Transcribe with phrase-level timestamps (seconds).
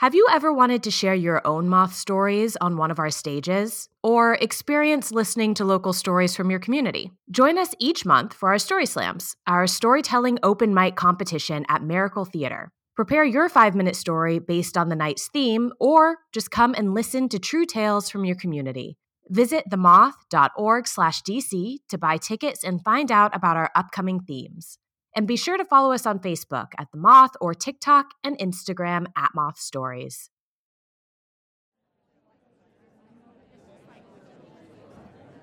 [0.00, 3.88] Have you ever wanted to share your own Moth stories on one of our stages?
[4.02, 7.12] Or experience listening to local stories from your community?
[7.30, 12.26] Join us each month for our Story Slams, our storytelling open mic competition at Miracle
[12.26, 12.68] Theater.
[12.94, 17.30] Prepare your five minute story based on the night's theme, or just come and listen
[17.30, 18.98] to true tales from your community.
[19.30, 24.76] Visit themoth.org slash DC to buy tickets and find out about our upcoming themes.
[25.16, 29.06] And be sure to follow us on Facebook at The Moth or TikTok and Instagram
[29.16, 30.28] at Moth Stories.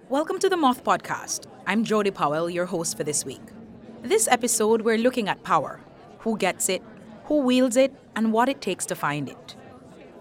[0.09, 1.47] Welcome to the Moth Podcast.
[1.65, 3.41] I'm Jodi Powell, your host for this week.
[4.03, 5.80] This episode, we're looking at power
[6.19, 6.83] who gets it,
[7.25, 9.55] who wields it, and what it takes to find it.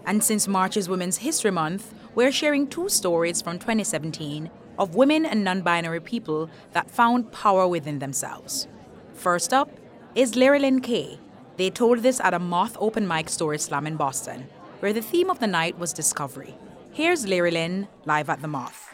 [0.07, 5.27] And since March is Women's History Month, we're sharing two stories from 2017 of women
[5.27, 8.67] and non binary people that found power within themselves.
[9.15, 9.69] First up
[10.15, 11.19] is Lyralen Kaye.
[11.57, 14.47] They told this at a Moth Open Mic Story Slam in Boston,
[14.79, 16.55] where the theme of the night was discovery.
[16.91, 18.89] Here's Larry Lynn live at the Moth.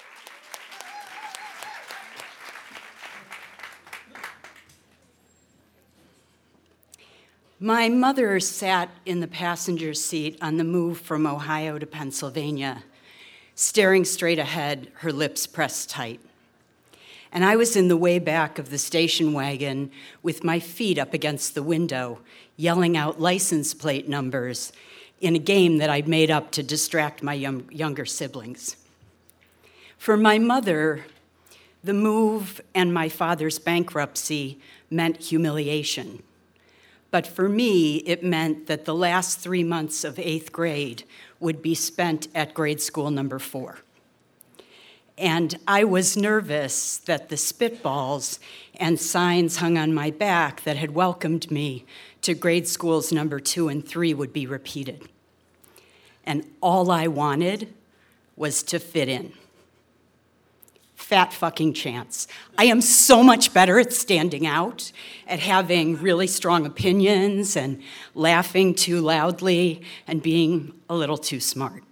[7.61, 12.83] My mother sat in the passenger seat on the move from Ohio to Pennsylvania,
[13.55, 16.21] staring straight ahead, her lips pressed tight.
[17.31, 19.91] And I was in the way back of the station wagon
[20.23, 22.19] with my feet up against the window,
[22.57, 24.71] yelling out license plate numbers
[25.21, 28.77] in a game that I'd made up to distract my young, younger siblings.
[29.97, 31.05] For my mother,
[31.83, 34.59] the move and my father's bankruptcy
[34.89, 36.23] meant humiliation.
[37.11, 41.03] But for me, it meant that the last three months of eighth grade
[41.39, 43.79] would be spent at grade school number four.
[45.19, 48.39] And I was nervous that the spitballs
[48.75, 51.85] and signs hung on my back that had welcomed me
[52.21, 55.09] to grade schools number two and three would be repeated.
[56.25, 57.73] And all I wanted
[58.37, 59.33] was to fit in
[60.95, 62.27] fat fucking chance.
[62.55, 64.91] I am so much better at standing out,
[65.27, 67.81] at having really strong opinions and
[68.13, 71.83] laughing too loudly and being a little too smart.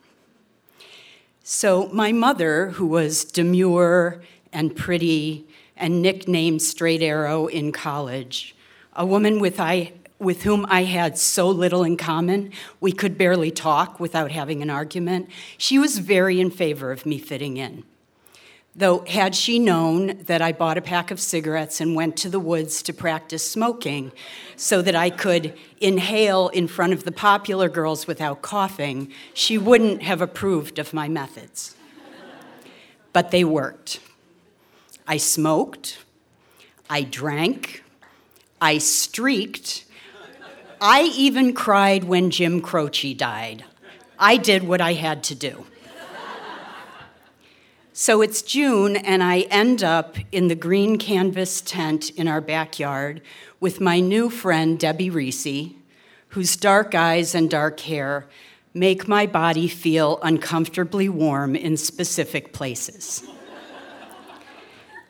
[1.49, 4.21] So, my mother, who was demure
[4.51, 5.47] and pretty
[5.77, 8.53] and nicknamed Straight Arrow in college,
[8.97, 13.49] a woman with, I, with whom I had so little in common, we could barely
[13.49, 17.85] talk without having an argument, she was very in favor of me fitting in.
[18.77, 22.39] Though, had she known that I bought a pack of cigarettes and went to the
[22.39, 24.11] woods to practice smoking
[24.55, 30.03] so that I could inhale in front of the popular girls without coughing, she wouldn't
[30.03, 31.75] have approved of my methods.
[33.13, 33.99] But they worked.
[35.07, 35.97] I smoked,
[36.87, 37.83] I drank,
[38.61, 39.85] I streaked,
[40.79, 43.65] I even cried when Jim Croce died.
[44.19, 45.65] I did what I had to do.
[47.99, 53.23] So it's June, and I end up in the green canvas tent in our backyard
[53.59, 55.71] with my new friend, Debbie Reese,
[56.27, 58.27] whose dark eyes and dark hair
[58.71, 63.23] make my body feel uncomfortably warm in specific places.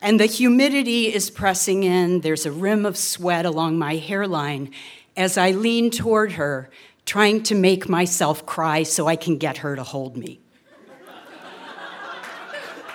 [0.00, 4.70] and the humidity is pressing in, there's a rim of sweat along my hairline
[5.14, 6.70] as I lean toward her,
[7.04, 10.40] trying to make myself cry so I can get her to hold me.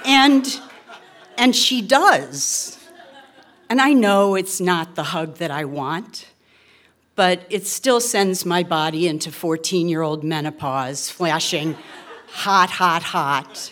[0.05, 0.61] And,
[1.37, 2.79] and she does.
[3.69, 6.27] And I know it's not the hug that I want,
[7.15, 11.77] but it still sends my body into 14 year old menopause, flashing
[12.27, 13.71] hot, hot, hot,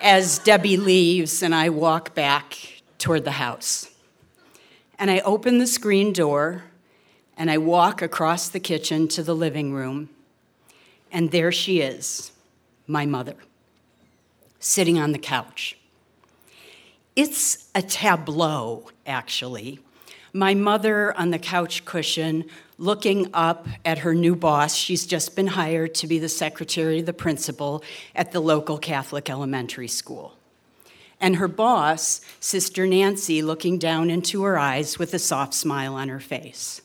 [0.00, 3.90] as Debbie leaves and I walk back toward the house.
[4.98, 6.64] And I open the screen door
[7.36, 10.10] and I walk across the kitchen to the living room,
[11.10, 12.32] and there she is,
[12.86, 13.36] my mother
[14.62, 15.76] sitting on the couch.
[17.16, 19.80] It's a tableau, actually,
[20.34, 22.44] My mother on the couch cushion,
[22.78, 24.74] looking up at her new boss.
[24.74, 29.28] She's just been hired to be the secretary of the principal at the local Catholic
[29.28, 30.36] elementary school.
[31.20, 36.08] And her boss, Sister Nancy, looking down into her eyes with a soft smile on
[36.08, 36.80] her face.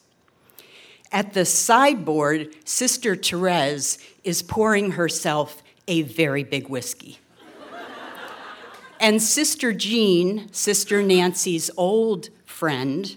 [1.09, 7.19] At the sideboard, Sister Therese is pouring herself a very big whiskey.
[8.99, 13.15] And Sister Jean, Sister Nancy's old friend,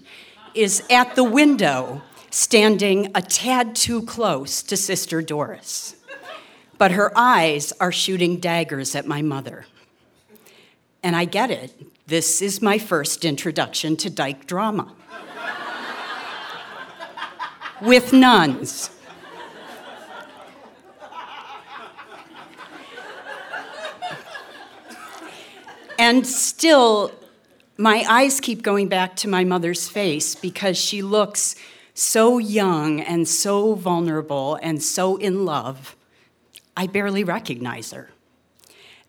[0.55, 5.97] is at the window, standing a tad too close to Sister Doris.
[6.79, 9.67] But her eyes are shooting daggers at my mother.
[11.03, 11.75] And I get it.
[12.06, 14.94] This is my first introduction to dyke drama
[17.81, 18.91] with nuns.
[26.11, 27.12] And still,
[27.79, 31.55] my eyes keep going back to my mother's face because she looks
[31.95, 35.95] so young and so vulnerable and so in love.
[36.77, 38.11] I barely recognize her.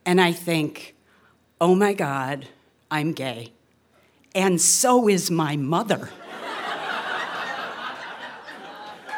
[0.06, 0.94] And I think,
[1.60, 2.48] oh my God,
[2.92, 3.52] I'm gay.
[4.36, 6.12] And so is my mother.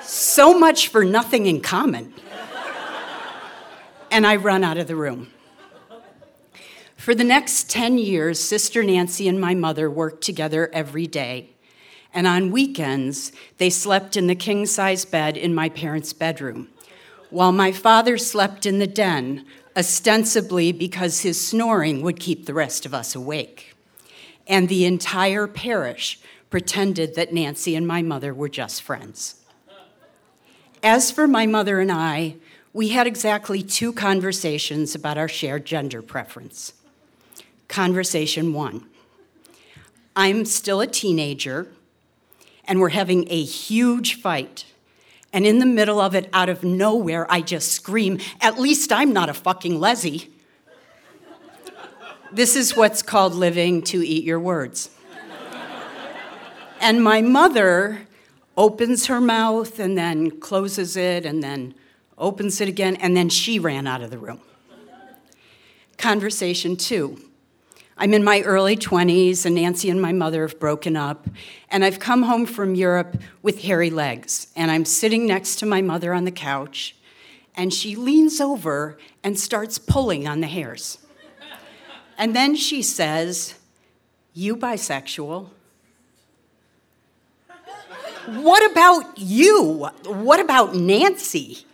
[0.04, 2.14] So much for nothing in common.
[4.10, 5.34] And I run out of the room.
[7.04, 11.50] For the next 10 years, Sister Nancy and my mother worked together every day.
[12.14, 16.70] And on weekends, they slept in the king size bed in my parents' bedroom,
[17.30, 19.46] while my father slept in the den,
[19.76, 23.76] ostensibly because his snoring would keep the rest of us awake.
[24.48, 29.42] And the entire parish pretended that Nancy and my mother were just friends.
[30.82, 32.38] As for my mother and I,
[32.72, 36.76] we had exactly two conversations about our shared gender preference.
[37.74, 38.86] Conversation one
[40.16, 41.66] I'm still a teenager,
[42.66, 44.66] and we're having a huge fight.
[45.34, 49.12] And in the middle of it, out of nowhere, I just scream, At least I'm
[49.12, 50.32] not a fucking lessy.
[52.32, 54.92] this is what's called living to eat your words.
[56.80, 58.02] and my mother
[58.56, 61.74] opens her mouth and then closes it and then
[62.20, 64.42] opens it again, and then she ran out of the room.
[65.98, 67.18] Conversation two.
[67.98, 71.28] I'm in my early 20s, and Nancy and my mother have broken up,
[71.70, 75.82] and I've come home from Europe with hairy legs, and I'm sitting next to my
[75.82, 76.96] mother on the couch,
[77.56, 80.98] and she leans over and starts pulling on the hairs.
[82.18, 83.56] And then she says,
[84.34, 85.50] You bisexual?
[88.26, 89.90] What about you?
[90.06, 91.66] What about Nancy?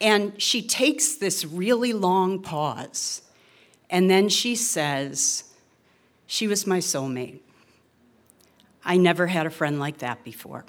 [0.00, 3.22] And she takes this really long pause.
[3.90, 5.44] And then she says,
[6.26, 7.40] She was my soulmate.
[8.84, 10.64] I never had a friend like that before.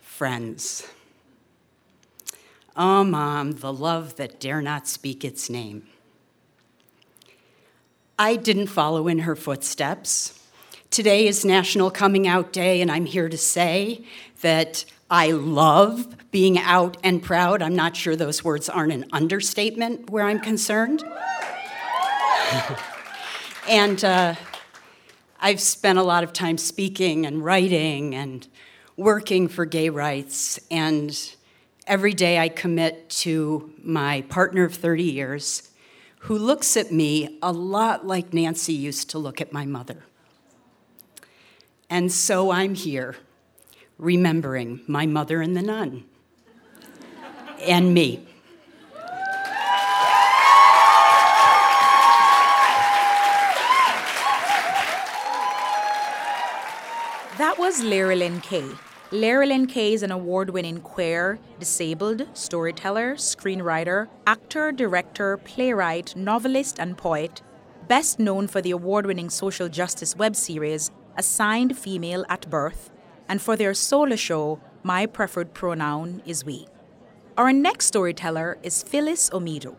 [0.00, 0.88] Friends.
[2.74, 5.86] Oh, Mom, the love that dare not speak its name.
[8.18, 10.38] I didn't follow in her footsteps.
[10.90, 14.04] Today is National Coming Out Day, and I'm here to say
[14.42, 17.62] that I love being out and proud.
[17.62, 21.02] I'm not sure those words aren't an understatement where I'm concerned.
[23.68, 24.34] and uh,
[25.40, 28.46] I've spent a lot of time speaking and writing and
[28.96, 31.34] working for gay rights, and
[31.86, 35.70] every day I commit to my partner of 30 years
[36.20, 40.04] who looks at me a lot like Nancy used to look at my mother.
[41.90, 43.16] And so I'm here,
[43.98, 46.04] remembering my mother and the nun,
[47.60, 48.26] and me.
[57.38, 58.68] That was Lyn Kay.
[59.10, 66.96] Lyn Kay is an award winning queer, disabled storyteller, screenwriter, actor, director, playwright, novelist, and
[66.96, 67.42] poet,
[67.88, 72.91] best known for the award winning social justice web series assigned female at birth,
[73.32, 76.66] and for their solo show, My Preferred Pronoun is We.
[77.38, 79.74] Our next storyteller is Phyllis Omido.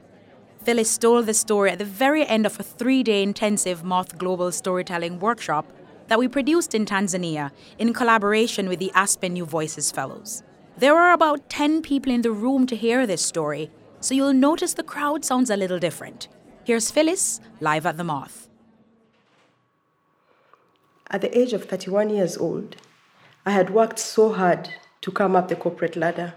[0.63, 4.51] Phyllis stole the story at the very end of a three day intensive Moth Global
[4.51, 5.71] Storytelling workshop
[6.07, 10.41] that we produced in Tanzania in collaboration with the Aspen New Voices Fellows.
[10.75, 13.69] There were about 10 people in the room to hear this story,
[13.99, 16.27] so you'll notice the crowd sounds a little different.
[16.63, 18.49] Here's Phyllis live at the Moth.
[21.11, 22.77] At the age of 31 years old,
[23.45, 24.69] I had worked so hard
[25.01, 26.33] to come up the corporate ladder.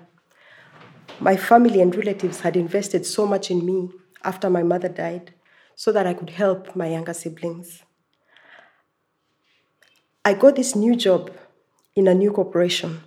[1.20, 3.90] My family and relatives had invested so much in me
[4.24, 5.32] after my mother died
[5.76, 7.84] so that I could help my younger siblings.
[10.24, 11.30] I got this new job
[11.94, 13.02] in a new corporation,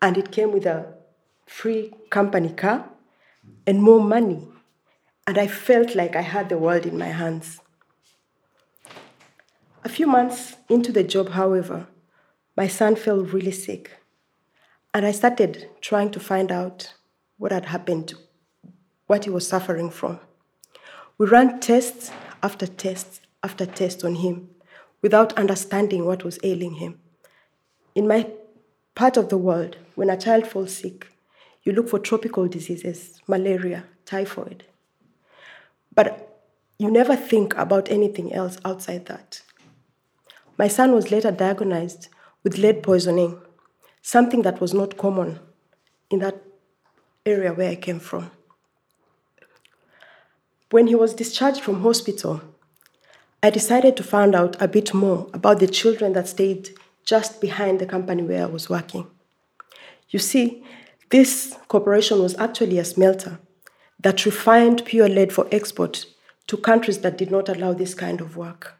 [0.00, 0.94] and it came with a
[1.44, 2.88] free company car
[3.66, 4.46] and more money.
[5.26, 7.60] And I felt like I had the world in my hands.
[9.84, 11.88] A few months into the job, however,
[12.56, 13.90] my son fell really sick.
[14.94, 16.94] And I started trying to find out
[17.38, 18.14] what had happened,
[19.06, 20.20] what he was suffering from.
[21.18, 22.10] We ran tests
[22.42, 24.50] after tests after tests on him
[25.00, 27.00] without understanding what was ailing him.
[27.94, 28.30] In my
[28.94, 31.08] part of the world, when a child falls sick,
[31.64, 34.64] you look for tropical diseases, malaria, typhoid.
[35.94, 36.40] But
[36.78, 39.42] you never think about anything else outside that.
[40.58, 42.08] My son was later diagnosed
[42.42, 43.40] with lead poisoning,
[44.02, 45.38] something that was not common
[46.10, 46.42] in that
[47.24, 48.30] area where I came from.
[50.70, 52.40] When he was discharged from hospital,
[53.42, 56.70] I decided to find out a bit more about the children that stayed
[57.04, 59.06] just behind the company where I was working.
[60.08, 60.64] You see,
[61.10, 63.38] this corporation was actually a smelter
[64.00, 66.06] that refined pure lead for export
[66.46, 68.78] to countries that did not allow this kind of work.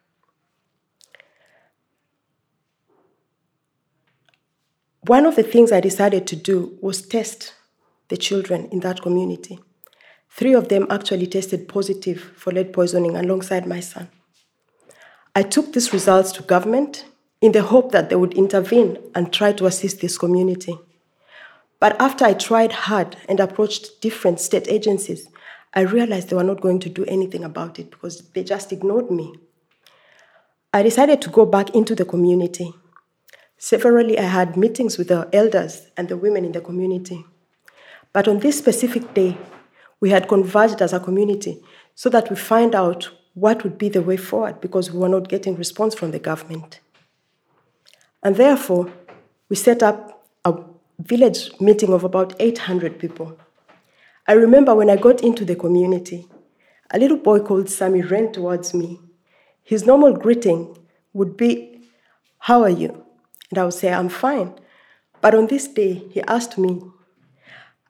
[5.06, 7.54] One of the things I decided to do was test
[8.06, 9.59] the children in that community.
[10.30, 14.09] Three of them actually tested positive for lead poisoning alongside my son.
[15.35, 17.04] I took these results to government
[17.40, 20.78] in the hope that they would intervene and try to assist this community.
[21.80, 25.28] But after I tried hard and approached different state agencies,
[25.75, 29.11] I realized they were not going to do anything about it because they just ignored
[29.11, 29.35] me.
[30.73, 32.73] I decided to go back into the community
[33.64, 37.25] Severally, I had meetings with the elders and the women in the community.
[38.12, 39.38] But on this specific day,
[40.00, 41.62] we had converged as a community
[41.95, 45.28] so that we find out what would be the way forward because we were not
[45.28, 46.81] getting response from the government.
[48.25, 48.92] And therefore,
[49.49, 50.59] we set up a
[50.99, 53.38] village meeting of about 800 people.
[54.26, 56.26] I remember when I got into the community,
[56.90, 58.99] a little boy called Sammy ran towards me.
[59.62, 60.76] His normal greeting
[61.12, 61.87] would be,
[62.38, 63.01] How are you?
[63.52, 64.54] And I would say, I'm fine.
[65.21, 66.80] But on this day, he asked me,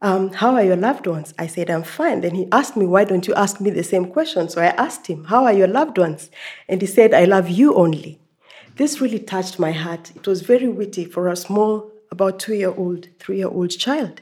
[0.01, 1.33] um, How are your loved ones?
[1.39, 2.21] I said, I'm fine.
[2.21, 4.49] Then he asked me, Why don't you ask me the same question?
[4.49, 6.33] So I asked him, How are your loved ones?
[6.69, 8.19] And he said, I love you only.
[8.75, 10.11] This really touched my heart.
[10.17, 14.21] It was very witty for a small, about two year old, three year old child.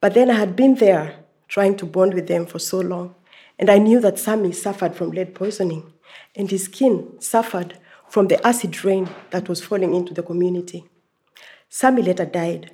[0.00, 3.14] But then I had been there trying to bond with them for so long.
[3.60, 5.92] And I knew that Sammy suffered from lead poisoning,
[6.34, 7.78] and his skin suffered
[8.12, 10.84] from the acid rain that was falling into the community.
[11.70, 12.70] Sammy later died.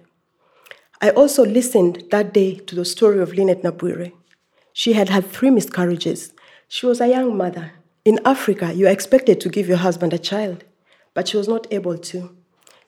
[1.01, 4.13] I also listened that day to the story of Lynette Nabwire.
[4.73, 6.33] She had had three miscarriages.
[6.67, 7.71] She was a young mother.
[8.05, 10.65] In Africa, you are expected to give your husband a child,
[11.15, 12.37] but she was not able to.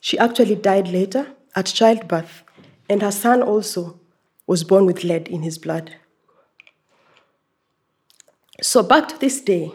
[0.01, 2.43] She actually died later at childbirth,
[2.89, 3.97] and her son also
[4.45, 5.95] was born with lead in his blood.
[8.61, 9.71] So, back to this day,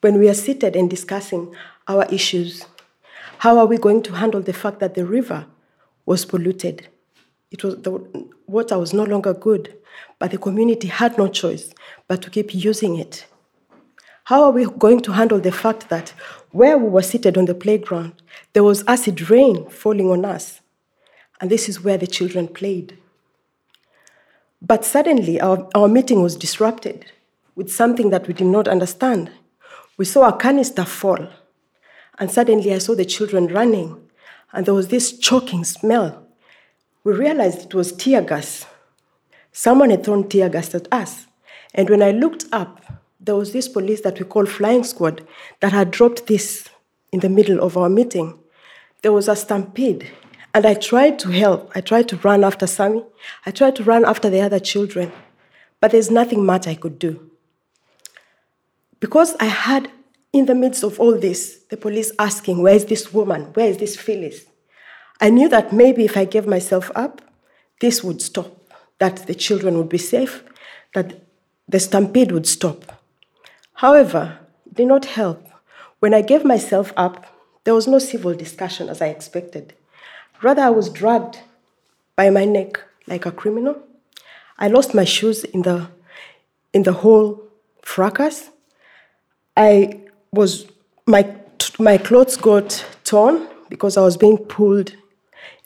[0.00, 1.54] when we are seated and discussing
[1.88, 2.64] our issues.
[3.38, 5.46] How are we going to handle the fact that the river
[6.06, 6.88] was polluted?
[7.50, 7.92] It was the
[8.46, 9.74] water was no longer good,
[10.18, 11.74] but the community had no choice
[12.08, 13.26] but to keep using it.
[14.24, 16.10] How are we going to handle the fact that
[16.52, 18.22] where we were seated on the playground,
[18.52, 20.60] there was acid rain falling on us?
[21.40, 22.98] And this is where the children played.
[24.60, 27.06] But suddenly, our, our meeting was disrupted
[27.56, 29.32] with something that we did not understand.
[29.96, 31.28] We saw a canister fall
[32.18, 34.00] and suddenly I saw the children running,
[34.52, 36.26] and there was this choking smell.
[37.04, 38.66] We realized it was tear gas.
[39.52, 41.26] Someone had thrown tear gas at us.
[41.74, 42.80] And when I looked up,
[43.18, 45.26] there was this police that we call flying squad
[45.60, 46.68] that had dropped this
[47.12, 48.38] in the middle of our meeting.
[49.02, 50.10] There was a stampede,
[50.54, 51.72] and I tried to help.
[51.74, 53.04] I tried to run after Sammy.
[53.46, 55.12] I tried to run after the other children,
[55.80, 57.30] but there's nothing much I could do.
[59.00, 59.90] Because I had
[60.32, 63.52] in the midst of all this, the police asking, Where is this woman?
[63.54, 64.46] Where is this Phyllis?
[65.20, 67.20] I knew that maybe if I gave myself up,
[67.80, 68.56] this would stop,
[68.98, 70.42] that the children would be safe,
[70.94, 71.22] that
[71.68, 73.00] the stampede would stop.
[73.74, 75.46] However, it did not help.
[76.00, 77.26] When I gave myself up,
[77.64, 79.74] there was no civil discussion as I expected.
[80.42, 81.38] Rather, I was dragged
[82.16, 83.76] by my neck like a criminal.
[84.58, 85.88] I lost my shoes in the,
[86.72, 87.42] in the whole
[87.82, 88.50] fracas.
[89.56, 90.01] I
[90.32, 90.66] was
[91.06, 91.34] my
[91.78, 94.94] my clothes got torn because I was being pulled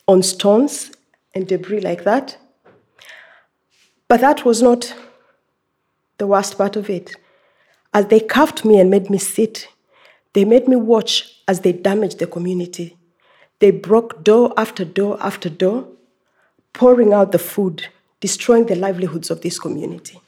[0.07, 0.93] on stones
[1.35, 2.39] and debris like that.
[4.09, 4.95] But that was not
[6.19, 7.17] the worst part of it.
[7.93, 9.69] As they cuffed me and made me sit,
[10.37, 12.95] They made me watch as they damaged the community.
[13.59, 15.89] They broke door after door after door,
[16.75, 17.87] pouring out the food,
[18.21, 20.21] destroying the livelihoods of this community.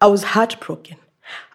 [0.00, 0.96] I was heartbroken.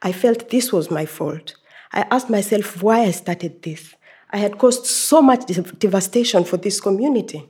[0.02, 1.56] I felt this was my fault.
[1.92, 3.96] I asked myself why I started this.
[4.32, 5.46] I had caused so much
[5.80, 7.48] devastation for this community.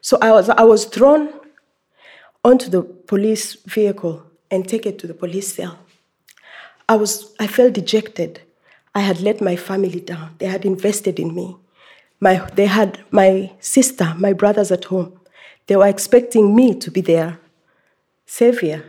[0.00, 1.32] So I was, I was thrown
[2.44, 5.78] onto the police vehicle and taken to the police cell.
[6.88, 8.40] I, was, I felt dejected.
[8.94, 10.34] I had let my family down.
[10.38, 11.56] They had invested in me.
[12.18, 15.20] My, they had my sister, my brothers at home.
[15.66, 17.38] They were expecting me to be their
[18.26, 18.84] savior,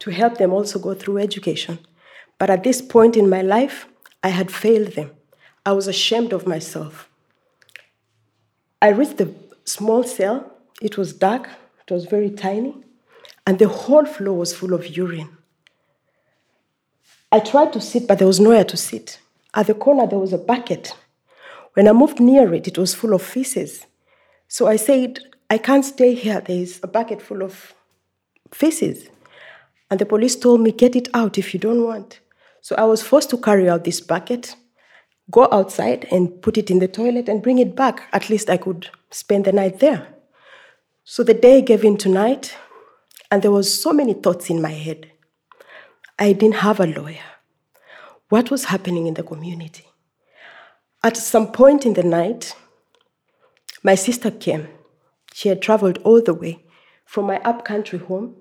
[0.00, 1.78] to help them also go through education.
[2.38, 3.86] But at this point in my life,
[4.22, 5.10] I had failed them.
[5.66, 7.08] I was ashamed of myself.
[8.80, 10.52] I reached the small cell.
[10.80, 11.48] It was dark,
[11.86, 12.74] it was very tiny,
[13.44, 15.36] and the whole floor was full of urine.
[17.32, 19.18] I tried to sit, but there was nowhere to sit.
[19.52, 20.94] At the corner, there was a bucket.
[21.74, 23.86] When I moved near it, it was full of feces.
[24.46, 25.18] So I said,
[25.50, 26.40] I can't stay here.
[26.40, 27.74] There is a bucket full of
[28.52, 29.08] feces.
[29.90, 32.20] And the police told me, Get it out if you don't want.
[32.60, 34.56] So I was forced to carry out this bucket,
[35.30, 38.08] go outside and put it in the toilet and bring it back.
[38.12, 40.08] At least I could spend the night there.
[41.04, 42.56] So the day gave into night,
[43.30, 45.10] and there was so many thoughts in my head.
[46.18, 47.24] I didn't have a lawyer.
[48.28, 49.86] What was happening in the community?
[51.02, 52.54] At some point in the night,
[53.82, 54.68] my sister came.
[55.32, 56.64] She had traveled all the way
[57.06, 58.36] from my upcountry home,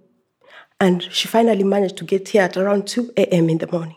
[0.79, 3.50] and she finally managed to get here at around 2 a.m.
[3.50, 3.95] in the morning.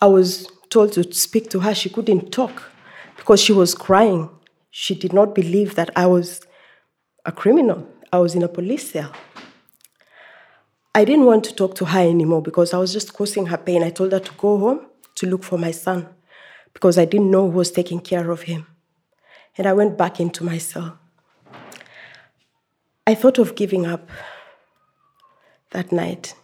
[0.00, 1.74] I was told to speak to her.
[1.74, 2.70] She couldn't talk
[3.16, 4.28] because she was crying.
[4.70, 6.46] She did not believe that I was
[7.24, 7.86] a criminal.
[8.12, 9.12] I was in a police cell.
[10.94, 13.82] I didn't want to talk to her anymore because I was just causing her pain.
[13.82, 16.08] I told her to go home to look for my son
[16.72, 18.66] because I didn't know who was taking care of him.
[19.58, 20.98] And I went back into my cell.
[23.06, 24.08] I thought of giving up
[25.70, 26.34] that night.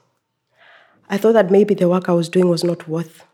[1.08, 3.24] I thought that maybe the work I was doing was not worth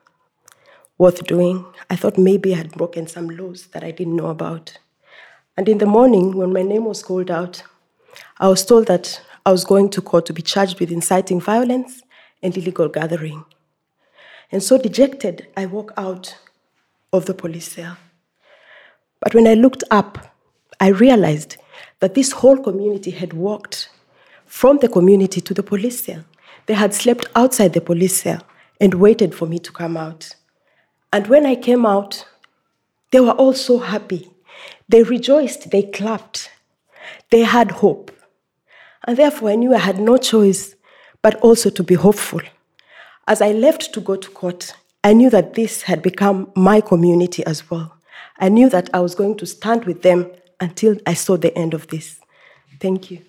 [0.98, 1.64] worth doing.
[1.88, 4.78] I thought maybe I had broken some laws that I didn't know about.
[5.56, 7.62] And in the morning, when my name was called out,
[8.38, 12.02] I was told that I was going to court to be charged with inciting violence
[12.42, 13.44] and illegal gathering.
[14.50, 16.36] And so dejected, I walked out
[17.12, 17.96] of the police cell.
[19.20, 20.34] But when I looked up,
[20.80, 21.56] I realized
[22.00, 23.90] that this whole community had walked
[24.46, 26.24] from the community to the police cell.
[26.66, 28.42] They had slept outside the police cell
[28.80, 30.34] and waited for me to come out.
[31.12, 32.26] And when I came out,
[33.12, 34.30] they were all so happy.
[34.88, 36.50] They rejoiced, they clapped,
[37.30, 38.10] they had hope.
[39.06, 40.74] And therefore, I knew I had no choice
[41.22, 42.40] but also to be hopeful.
[43.26, 47.44] As I left to go to court, I knew that this had become my community
[47.46, 47.94] as well.
[48.38, 51.72] I knew that I was going to stand with them until I saw the end
[51.74, 52.20] of this.
[52.80, 53.20] Thank you.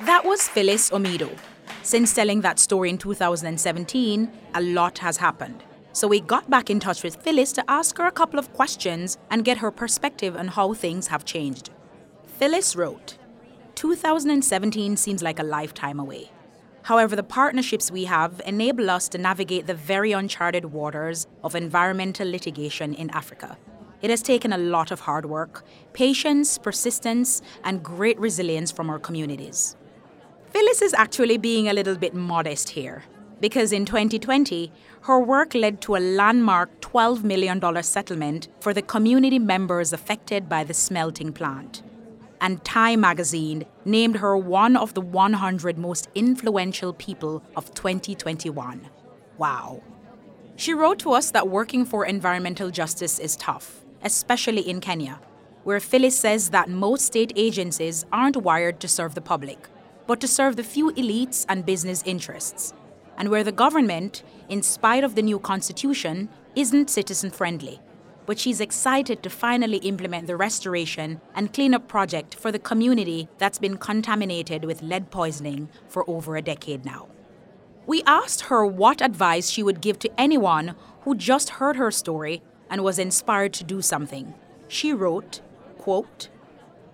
[0.00, 1.30] That was Phyllis Omido,
[1.86, 5.62] since telling that story in 2017, a lot has happened.
[5.92, 9.18] So we got back in touch with Phyllis to ask her a couple of questions
[9.30, 11.70] and get her perspective on how things have changed.
[12.26, 13.18] Phyllis wrote
[13.76, 16.32] 2017 seems like a lifetime away.
[16.82, 22.28] However, the partnerships we have enable us to navigate the very uncharted waters of environmental
[22.28, 23.56] litigation in Africa.
[24.02, 28.98] It has taken a lot of hard work, patience, persistence, and great resilience from our
[28.98, 29.75] communities.
[30.56, 33.04] Phyllis is actually being a little bit modest here,
[33.40, 39.38] because in 2020, her work led to a landmark $12 million settlement for the community
[39.38, 41.82] members affected by the smelting plant.
[42.40, 48.88] And Time magazine named her one of the 100 most influential people of 2021.
[49.36, 49.82] Wow.
[50.56, 55.20] She wrote to us that working for environmental justice is tough, especially in Kenya,
[55.64, 59.68] where Phyllis says that most state agencies aren't wired to serve the public
[60.06, 62.72] but to serve the few elites and business interests,
[63.16, 67.80] and where the government, in spite of the new constitution, isn't citizen friendly.
[68.26, 73.58] But she's excited to finally implement the restoration and cleanup project for the community that's
[73.58, 77.08] been contaminated with lead poisoning for over a decade now.
[77.86, 82.42] We asked her what advice she would give to anyone who just heard her story
[82.68, 84.34] and was inspired to do something.
[84.66, 85.40] She wrote,
[85.78, 86.28] quote,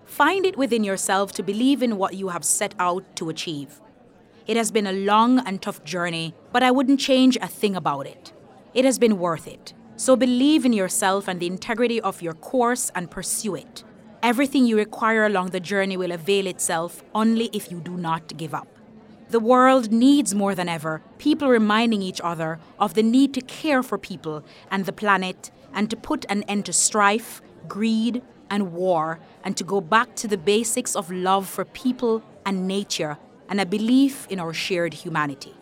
[0.05, 3.81] Find it within yourself to believe in what you have set out to achieve.
[4.45, 8.07] It has been a long and tough journey, but I wouldn't change a thing about
[8.07, 8.33] it.
[8.73, 9.73] It has been worth it.
[9.95, 13.83] So believe in yourself and the integrity of your course and pursue it.
[14.21, 18.53] Everything you require along the journey will avail itself only if you do not give
[18.53, 18.67] up.
[19.29, 23.81] The world needs more than ever people reminding each other of the need to care
[23.81, 29.19] for people and the planet and to put an end to strife, greed, and war
[29.43, 33.17] and to go back to the basics of love for people and nature
[33.49, 35.53] and a belief in our shared humanity.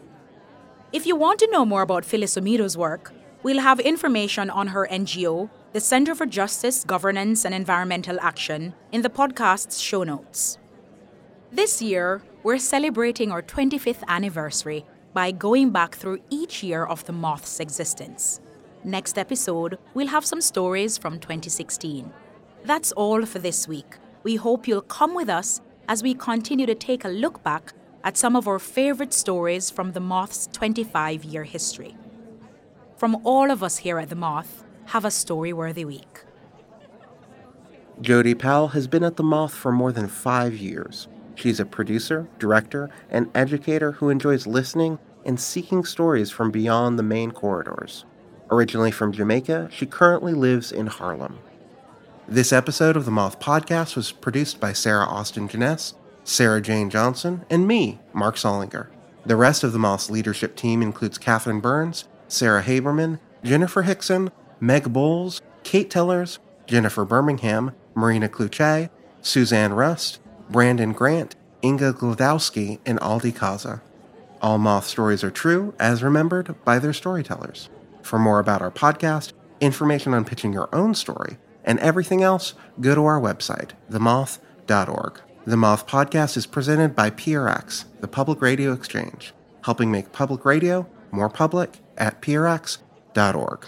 [0.93, 3.13] If you want to know more about Phyllis Omido's work,
[3.43, 9.01] we'll have information on her NGO, the Center for Justice, Governance and Environmental Action, in
[9.01, 10.57] the podcast's show notes.
[11.51, 17.13] This year, we're celebrating our 25th anniversary by going back through each year of the
[17.13, 18.39] Moth's existence.
[18.83, 22.11] Next episode, we'll have some stories from 2016.
[22.63, 23.97] That's all for this week.
[24.23, 28.17] We hope you'll come with us as we continue to take a look back at
[28.17, 31.95] some of our favourite stories from the Moth's 25 year history.
[32.97, 36.23] From all of us here at the Moth, have a story worthy week.
[37.99, 41.07] Jodi Powell has been at the Moth for more than five years.
[41.35, 47.03] She's a producer, director, and educator who enjoys listening and seeking stories from beyond the
[47.03, 48.05] main corridors.
[48.49, 51.39] Originally from Jamaica, she currently lives in Harlem.
[52.27, 57.45] This episode of the Moth Podcast was produced by Sarah Austin Jenness Sarah Jane Johnson,
[57.49, 58.89] and me, Mark Salinger.
[59.25, 64.93] The rest of the Moth's leadership team includes Catherine Burns, Sarah Haberman, Jennifer Hickson, Meg
[64.93, 68.89] Bowles, Kate Tellers, Jennifer Birmingham, Marina Klutse,
[69.21, 73.81] Suzanne Rust, Brandon Grant, Inga Glodowski, and Aldi Kaza.
[74.41, 77.69] All Moth stories are true, as remembered by their storytellers.
[78.01, 82.95] For more about our podcast, information on pitching your own story, and everything else, go
[82.95, 85.21] to our website, themoth.org.
[85.45, 90.87] The Moth Podcast is presented by PRX, the Public Radio Exchange, helping make public radio
[91.11, 93.65] more public at prx.org.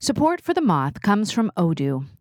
[0.00, 2.06] Support for The Moth comes from Odoo.